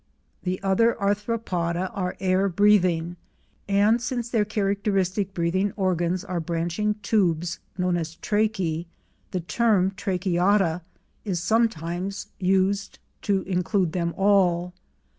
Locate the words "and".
3.67-4.01